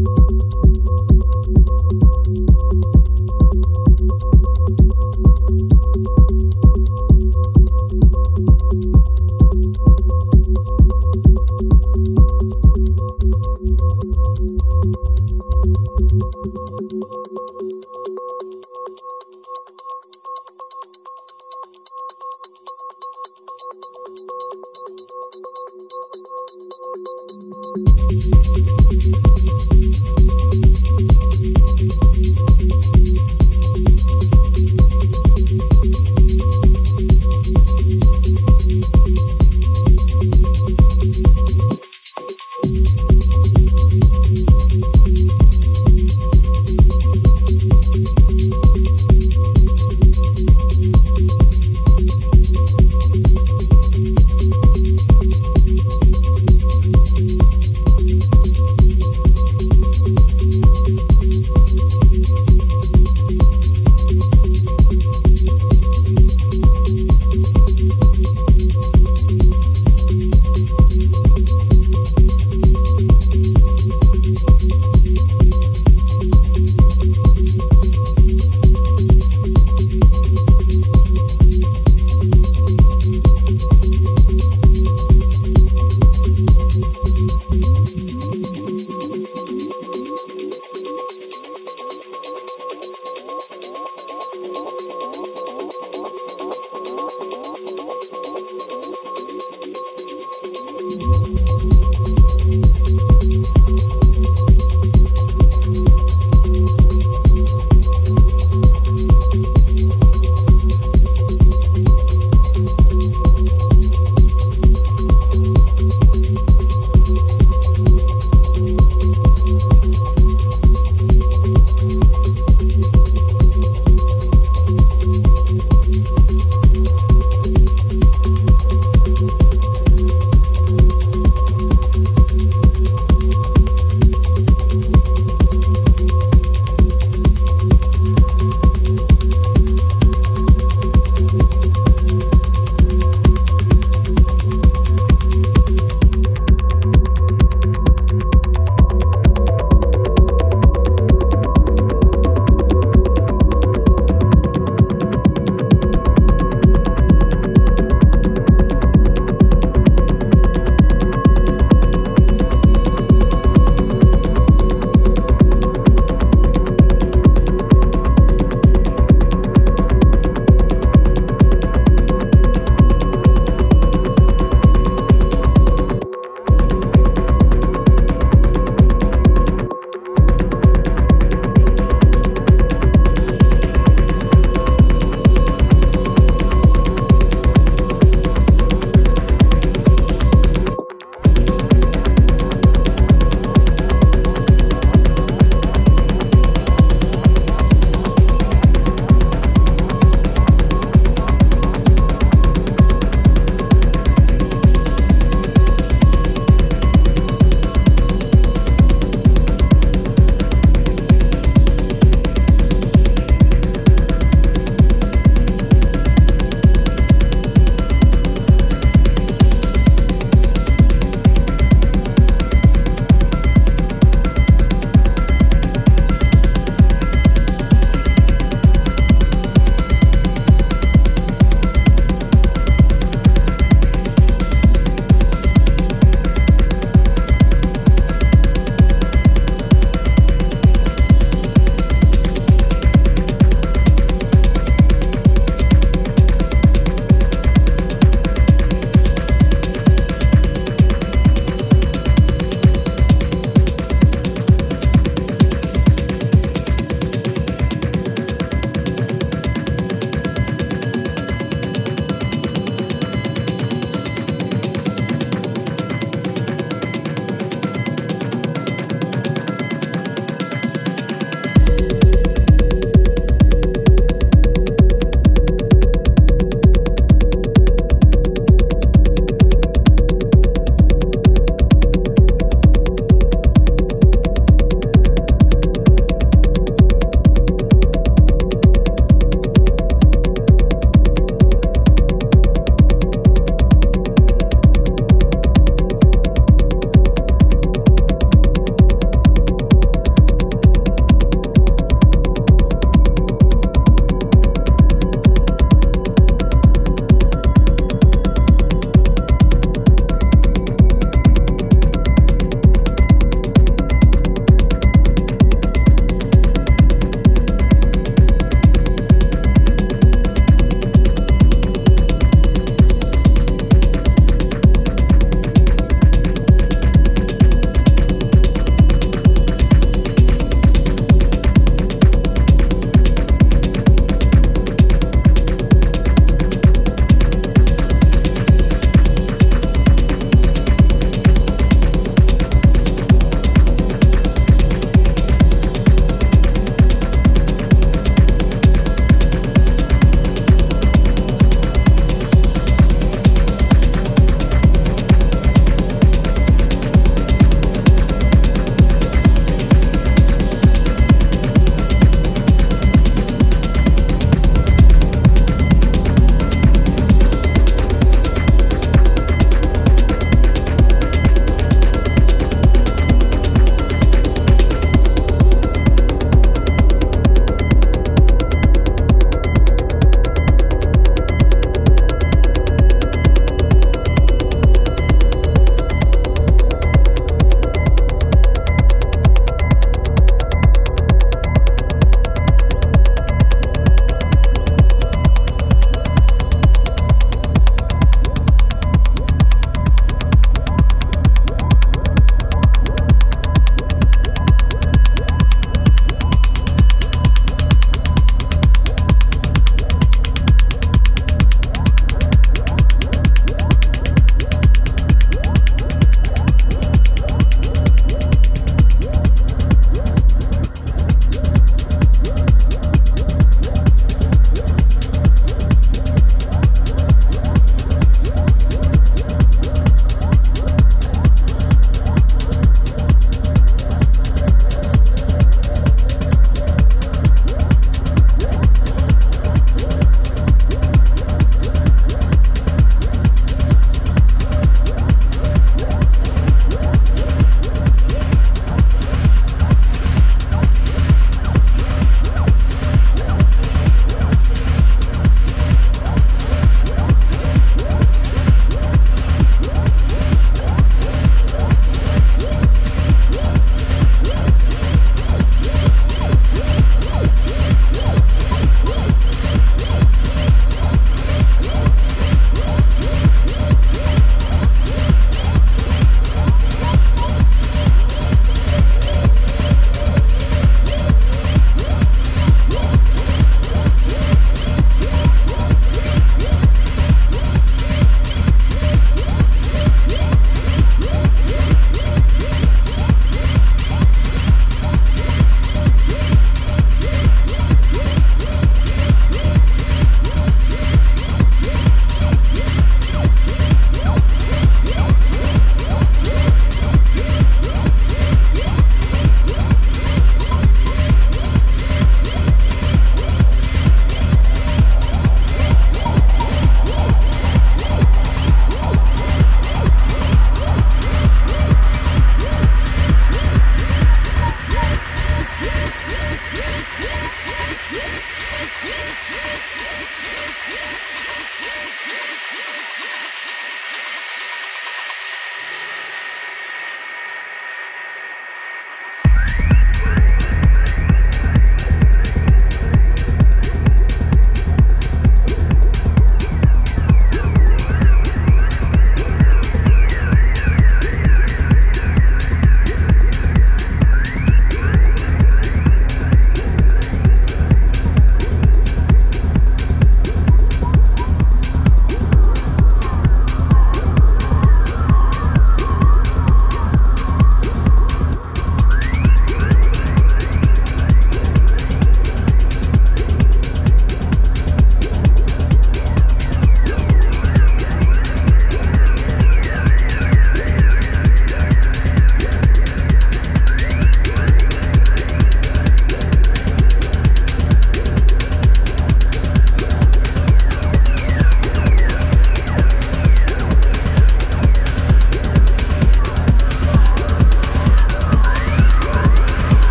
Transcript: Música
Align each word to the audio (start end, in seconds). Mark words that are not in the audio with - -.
Música 0.00 0.69